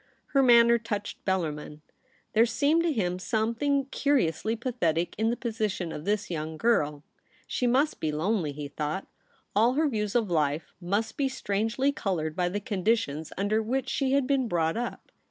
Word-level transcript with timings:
Her 0.33 0.41
manner 0.41 0.79
touched 0.79 1.23
Bellarmin. 1.25 1.81
There 2.33 2.47
seemed 2.47 2.81
to 2.81 2.91
him 2.91 3.19
something 3.19 3.85
curiously 3.91 4.55
pathetic 4.55 5.13
in 5.19 5.29
the 5.29 5.37
position 5.37 5.91
of 5.91 6.05
this 6.05 6.31
young 6.31 6.57
girl.' 6.57 7.03
She 7.47 7.67
MARY 7.67 7.71
BEATON. 7.71 7.87
75 7.87 7.87
must 7.87 7.99
be 8.01 8.11
lonely,' 8.11 8.51
he 8.51 8.67
thought. 8.67 9.05
All 9.55 9.73
her 9.75 9.87
views 9.87 10.15
of 10.15 10.31
life 10.31 10.73
must 10.81 11.17
be 11.17 11.29
strangely 11.29 11.91
coloured 11.91 12.35
by 12.35 12.49
the 12.49 12.59
conditions 12.59 13.31
under 13.37 13.61
which 13.61 13.89
she 13.89 14.13
had 14.13 14.25
been 14.25 14.47
brought 14.47 14.75
up. 14.75 15.11